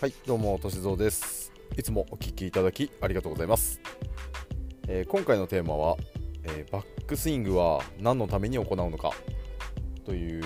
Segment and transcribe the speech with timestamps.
[0.00, 1.52] はいどうもとしぞうです。
[1.76, 3.80] いつもお聞きいただきありがとうございます、
[4.86, 5.96] えー今回のテーマは、
[6.44, 9.10] えーバックスイングは何のために行うのか
[10.06, 10.44] という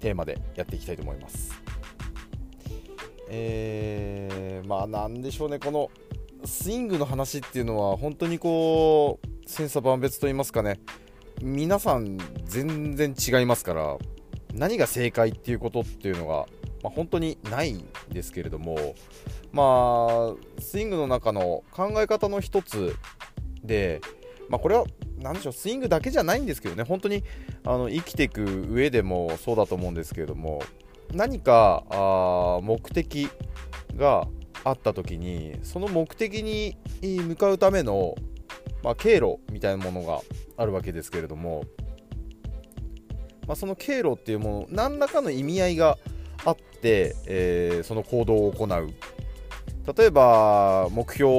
[0.00, 1.52] テーマでやっていきたいと思います。
[3.28, 5.58] えーまあなんでしょうね。
[5.58, 5.90] この
[6.46, 10.80] スイングの話っていうのは本当にこう千差万別と言いますかね。
[11.42, 13.98] 皆さん全然違いますから
[14.54, 16.46] 何が正解っていうことっていうのが、
[16.82, 18.94] まあ、本当にないんですけれども
[19.52, 22.94] まあスイングの中の考え方の一つ
[23.64, 24.00] で、
[24.48, 24.84] まあ、これは
[25.18, 27.24] 何でしょうスイングだけじゃないんですけどね本当に
[27.64, 30.62] あの生きていく上でもそうだと思うんですけれども
[31.12, 33.28] 何かあ目的
[33.96, 34.28] が
[34.64, 38.14] あった時にその目的に向かうための、
[38.82, 40.20] まあ、経路みたいなものが
[40.56, 41.64] あるわけですけれども、
[43.46, 45.98] まあ、その経路っていうもの何らかの意味合いが
[46.44, 48.90] あって、えーその行動を行う。
[49.96, 51.32] 例えば目標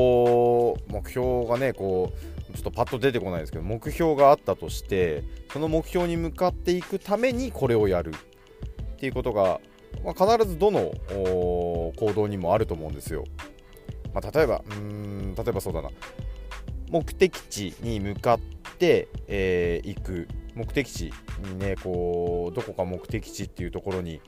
[0.87, 2.11] 目標がねこ
[2.51, 8.11] うちょっとパッと出てこないですけど目標があったとしてその目標に向かっていくためにこれをやる。
[8.11, 9.61] っていうことが、
[10.03, 13.23] まあ、必ずどの行動にもあると思うんですよ。
[14.13, 15.89] まあ、例えばうん例えばそうだな。
[16.89, 18.39] 目的地に向かっ
[18.77, 20.27] て、えー行く。
[20.55, 24.19] 目的地にねこうどこか目的地っていうところに、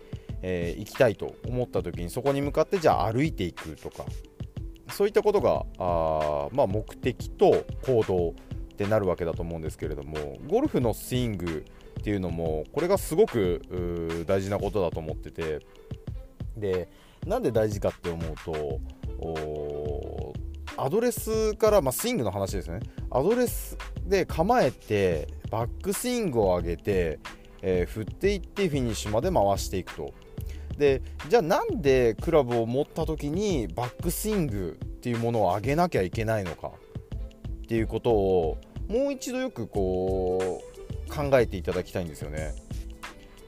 [0.41, 4.05] えー行きたいと思った時にそこに向かってじゃあ歩いていくとか。
[4.91, 8.33] そういったことがあ、まあ、目的と行動っ
[8.75, 11.65] てなるわけだと思うんですけれどもゴルフのスイング
[11.99, 15.59] っていうのもこれがすごく大事なことだと思ってて。
[16.57, 16.89] で
[17.25, 20.33] なんで大事かって思うと
[20.77, 22.79] アドレスから、まあ、スイングの話ですね。
[23.11, 27.19] アドレスで構えてバックスイングを上げて、
[27.61, 30.13] えー振っていってフィニッシュまで回していくと。
[30.81, 36.71] でじゃあなんでクラブを持った時にバックスイングっていうものを上げなきゃいけないのか
[37.63, 38.57] っていうことを
[38.87, 40.59] もう一度よくこ
[41.07, 42.55] う考えていただきたいんですよね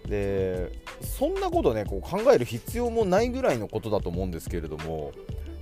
[0.07, 5.12] でそんなことねこう考える必要もないぐらいのことだと思うんですけれども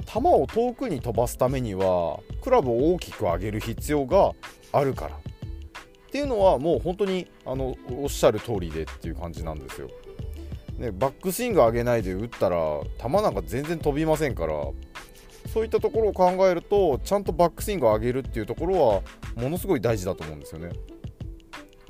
[0.05, 4.33] 球を遠くに飛ばすためにはクラブを大きく上げる必要が
[4.73, 5.19] あるからっ
[6.11, 9.89] ていうのはもう本当にあのおっしゃる通りでっていう感じなんですよ。
[10.81, 12.57] ね、バックスイング上げないで打ったら
[12.99, 14.53] 球なんか全然飛びませんから
[15.53, 19.01] そういったところを考えるとちゃんとバックスイングを上げるっていうところは
[19.35, 20.71] ものすごい大事だと思うんですよね。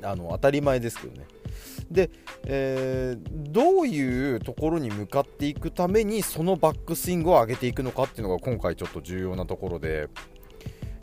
[0.04, 1.26] あの当たり前ですけどね。
[1.90, 2.10] で、
[2.44, 10.08] えーどういうところに向かっていくためにそのバックスイングを上げていくのかっていうのが今回ちょっと重要なところで、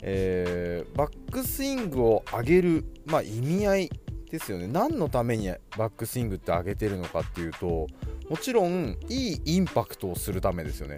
[0.02, 3.90] えーバックスイングを上げる、まあ、意味合い
[4.30, 4.66] ですよね。
[4.66, 7.86] 何のためにバックスイングって上げてるのかっていうと
[8.28, 10.96] もちろんいいインパクトをするためですよね。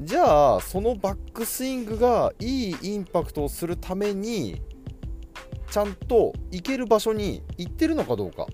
[0.00, 4.60] じゃあそのバックスイングがいいインパクトをするために
[5.70, 8.46] ちゃんと行ける場所に行ってるのかどうか。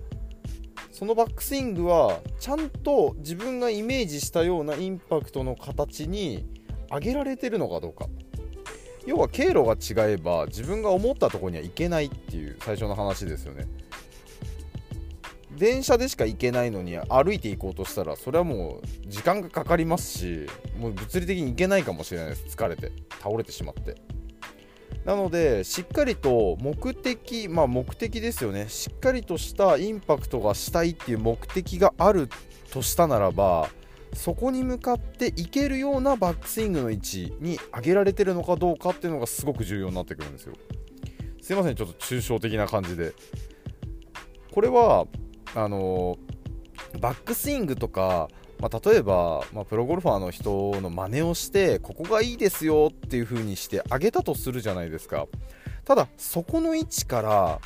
[0.91, 6.45] そのバックスイングはちゃんと自分がイメージしたようなインパクトの形に
[6.91, 8.07] 上げられてるのかどうか。
[9.07, 13.65] 要は経路が違えば自分が思ったとこには行けないっていう最初の話ですよね。
[15.57, 20.47] 電車でしか行けないのに歩いて行こうとしたらそれはもう時間がかかりますし
[20.77, 23.95] もう物理的に行けないかもしれないです疲れて倒れてしまって。
[25.05, 28.67] なのでしっかりと目的まあ目的ですよね。
[28.67, 32.27] しっかりとしたインパクトがしたいっていう目的がある
[32.71, 33.69] としたならば
[34.13, 40.53] そこに向かっていけるようなバックスイングの位置に上げられてるのかどうかっていうのがすごく重要になってくるんですよ。
[41.41, 43.13] すいませんちょっと抽象的な感じで。
[44.51, 45.05] これは
[45.55, 46.17] あの
[46.99, 48.27] バックスイングとか、
[48.59, 55.27] まあ、例えば、まあ、プロゴルファーの人の真似をしてここがいいですよっていう風にしてあげたとするじゃないですか。
[55.85, 57.59] ただそこの位置から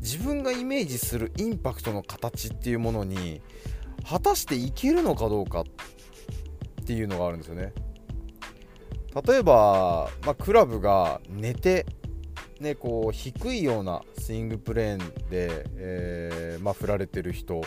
[0.00, 3.40] 自分がイメージするインパクトの形っていうものに
[4.08, 5.64] 果たしていけるのかどうかっ
[6.86, 7.72] ていうのがあるんですよね。
[9.26, 11.86] 例えば、まあ、クラブが寝て
[12.60, 14.98] ね、こう低いようなスイングプレーン
[15.30, 17.62] で、えーまあ、振られてる人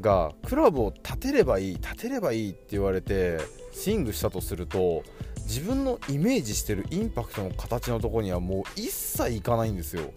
[0.00, 3.38] がクラブを立てればいい立てればいいって言われて
[3.72, 5.02] スイングしたとすると
[5.36, 10.12] 自分のイメージしてるインパクトの形のとこにはもう一切いかないんですよ。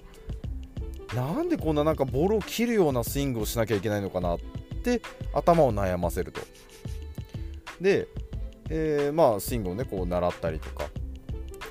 [1.14, 4.40] なんでこんななんかボールを切るようなスイングをしなきゃいけないのかなっ
[4.84, 5.02] て
[5.34, 6.42] 頭を悩ませると。
[7.82, 8.08] で、
[8.70, 10.86] えーまあスイングをねこう習ったりとか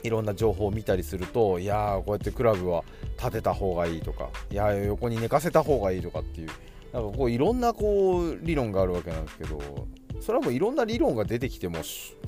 [0.02, 2.84] いろんな情報を見たりするといやーこうやってクラブは
[3.18, 6.48] 立てた方がいいとかいや横に寝かせた方がいいとかっていう
[6.92, 9.60] なんかこういろんなこう理論があるわけなんですけど
[10.20, 11.78] それはもういろんな理論が出てきても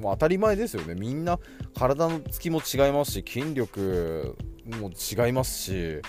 [0.00, 0.96] もう当たり前ですよね。
[0.96, 1.38] みんな
[1.78, 4.36] 体のつきも違いますし筋力
[4.81, 6.00] も違いますし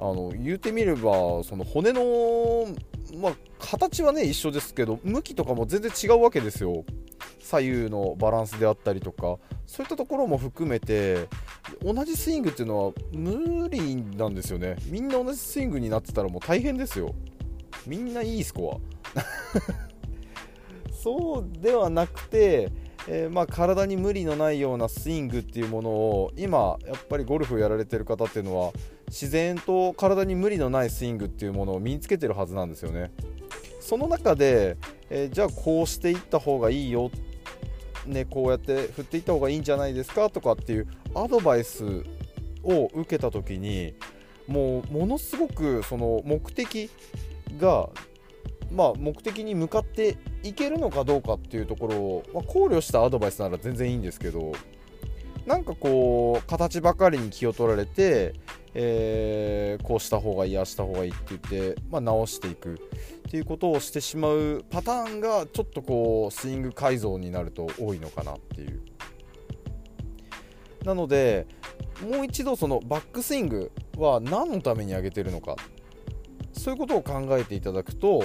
[0.00, 2.66] あの言うてみればその骨の、
[3.16, 6.84] まあ、形はね一緒ですけど向きとかも全然違うわけですよ。
[7.40, 9.38] 左右のバランスであったりとか。
[9.66, 11.28] そういったところも含めて
[11.82, 14.76] 同じスイングっていうのは無理なんですよね。
[14.86, 17.14] みんな同じスイングになってたらもう大変ですよ。
[17.86, 18.80] みんないいスコ
[19.16, 19.22] ア。
[20.92, 22.70] そうではなくて、
[23.08, 28.72] えー、まあ、体に無理のないようなスイングっていうものを今やっぱりゴルフをやられてる方っていうのは
[29.12, 33.12] 自然と体に無理のないスイングっていうものを身につけてるはずなんですよね。
[33.78, 34.78] その中で、
[35.10, 37.10] えー、じゃあこうしていった方がいいよ
[38.06, 41.84] ね、こうやって振っていった方がいいんじゃないですかとかっていうアドバイス
[42.64, 43.94] を受けた時に
[44.48, 46.90] もうものすごくその目的
[47.58, 47.90] が、
[48.70, 54.52] まあ、目的に向かっていけるのかどうかっていうところを、まあ、考慮したアドバイスなら全然いいんですけど
[55.46, 58.34] なんかこう形ばかりに気を取られて、
[58.74, 61.40] えー、こうした方がいいあした方がいいって言っ
[61.74, 68.82] て、まあ、直していくっていうことをしてしまうパターンがちょっとこうスイング改造になると多いのかなっていう。
[70.84, 71.46] なので
[72.02, 75.56] もう一度そのバックスイングは何のために上げてるのか。
[76.52, 78.22] そういうことを考えていただくと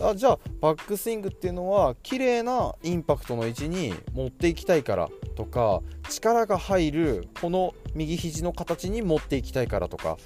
[0.00, 10.16] あじゃあバックスイングっていうのは綺麗なインパクトの位置に持っていきたいからとか力が入るこの右肘の形に持っていきたいからとか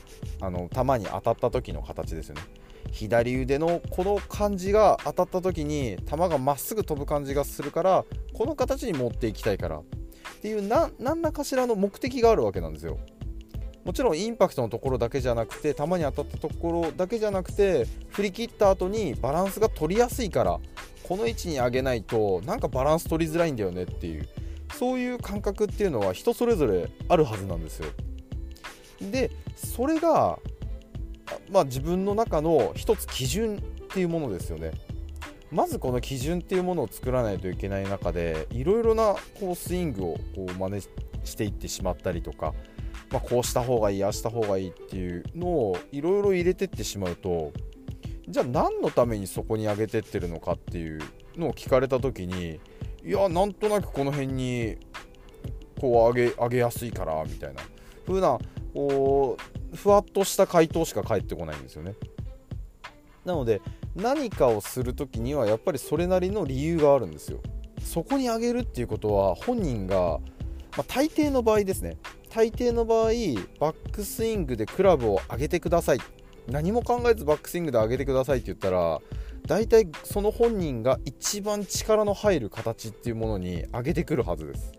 [0.41, 2.43] あの球に当たった時の形ですよね。
[2.93, 9.79] 左腕のこの感じが当たった時に球がまっすぐ飛ぶ感じがするからこの形に持っていきたいから。
[9.81, 9.83] っ
[10.41, 12.99] ていう何らかしらの目的があるわけなんですよ。
[13.85, 20.59] もちろんインパクトのところだけじゃなくて球に当たったところだけじゃなくて振り切った後にバランスが取りやすいから
[21.03, 24.27] この位置に上げないとなんかバランス取りづらいんだよねっていう。
[24.79, 27.87] そういう感覚っていうのは人それぞれあるはずなんですよ。
[29.11, 30.39] でそれが
[31.51, 34.73] まあ自分の中の一つ基準っていうものですよね。
[35.51, 40.83] まずこの基準っていうものを作らないといけない中でいろいろなこうスイングをこう真似
[41.25, 42.55] していってしまったりとか
[43.13, 47.53] まあ、こうした方がいいああした方がいいっていうのをいろいろ入れてってしまうと
[48.27, 51.01] じゃあ何のためにそこに上げてってるのかっていう
[51.37, 52.59] のを聞かれた時に
[53.05, 54.77] いやなんとなくこの辺に
[55.81, 57.63] こう上げ上げやすいからみたいな。
[58.07, 58.39] 風な
[58.75, 59.37] こ
[59.73, 61.95] うふわっとした回答しか返ってこないんですよね。
[63.25, 63.61] なので
[63.95, 67.41] 何かをする時にはやっぱりそれなりの理由があるんですよ。
[67.83, 70.21] そこに上げるっていうことは本人が、
[70.77, 71.99] まあ、大抵の場合ですね。
[72.31, 73.05] 大抵の場合
[73.61, 75.99] バックスイングでクラブを上げてください。
[76.49, 79.01] 何も考えずバックスイングで上げてくださいって言ったら
[79.47, 84.73] 大体その本人が一番力の入る形っていうものに上げてくるはずです。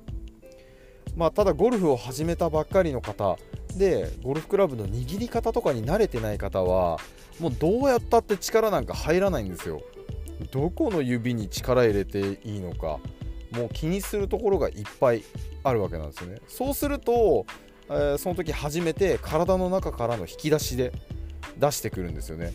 [1.15, 3.37] まあただゴルフを始めたばっかりの方
[3.77, 6.97] でゴルフクラブの握り方とかに慣れてない方は
[7.39, 9.81] もうどうやったって力なんか入らないんですよ。
[10.51, 12.99] どこの指に力入れていいのか
[13.51, 15.23] もう気にするところがいっぱい
[15.63, 16.39] あるわけなんですよね。
[16.47, 17.45] そうすると、
[17.89, 20.91] えー、その時初めて体の中からの引き出しで
[21.57, 22.53] 出してくるんですよね。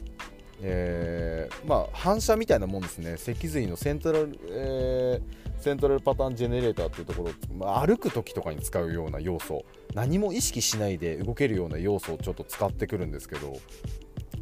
[0.61, 3.17] えー、まあ反射みたいなもんですね。
[3.17, 13.57] 脊髄のセントラル、えー、セントラルパターンジェネレーターっていうところ、まあ、歩く時とかに使うような要素何も意識しないで動けるような要素をちょっと使ってくるんですけど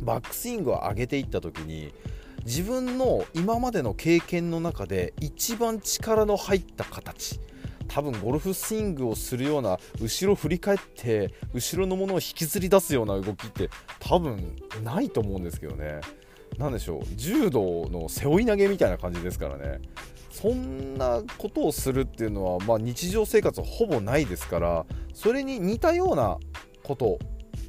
[0.01, 1.93] バックスイングを上げていった時に
[2.45, 7.41] 自分の今までの経験の中で一番力の入った形
[7.97, 16.03] 多分ゴルフスイングをするような後ろ振り返って後ろのものを引きずり出すような動きって多分ないと思うんですけどね。
[16.59, 17.05] 何でしょう。
[17.17, 19.81] 柔道の背負い投げみたいな感じですからね。
[20.31, 24.85] そんなことをするっていうのは、まあ、日常生活はほぼないですから
[25.15, 26.37] それに似たような
[26.83, 27.19] こと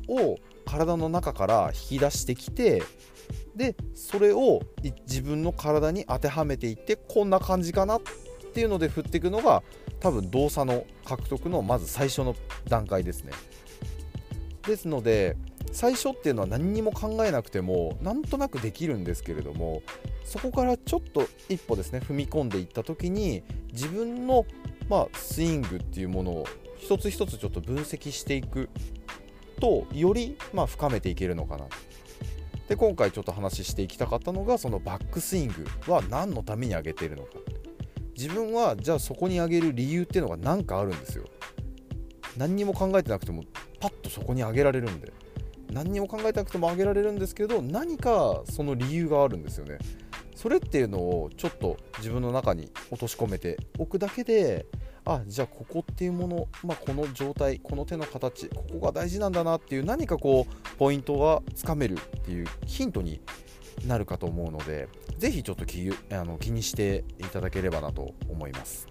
[0.09, 2.83] を体の中から引き出してきて
[3.55, 4.61] でそれを
[5.07, 7.99] 自分の体に当てはめていってこんな感じかな
[8.47, 9.63] っていうので振っていくのが
[9.99, 12.35] 多分動作の獲得のまず最初の
[12.67, 13.31] 段階ですね。
[14.65, 15.37] ですので
[15.71, 19.81] 最初っていうのは何にも考えなくてもなんとなくできるんですけれども
[20.25, 24.45] そこからちょっと一歩ですね踏み込んでいった時に自分の、
[24.89, 28.69] まあ、スイングっていうものを一つ一つちょっと分析していく
[29.59, 31.65] とより、まあ、深めていけるのかな。
[32.67, 37.29] で今回ちょっと話していきたかったのがそのバックスイングは何のために上げているのか。
[38.17, 41.25] 自分はじゃあそこに上げる理由っていうのが何かあるんですよ。
[42.35, 43.43] 何にも考えてなくても
[43.79, 45.13] パッとそこに上げられるんで。
[45.71, 49.77] 何にも考えてなくても上げられるんですけど何かその理由があるんですよね。
[50.35, 54.67] それっていうのをちょっと自分の中に落とし込めておくだけで
[55.03, 63.19] あじゃあここっていうもの、まあ、この状態この手の形ここが大事なんだなっていう何かこうポイントがつかめるっていうヒントに
[63.85, 68.87] なるかと思うのでぜひちょっと気あの気にしていただければなと思います、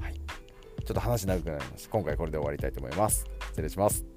[0.00, 1.88] はい、ちょっと話長くなります。
[1.88, 3.24] 今回これで終わりたいと思います。
[3.50, 4.09] 失礼します。